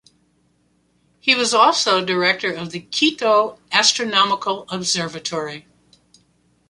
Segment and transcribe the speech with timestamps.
[1.19, 5.67] He was also director of the Quito Astronomical Observatory.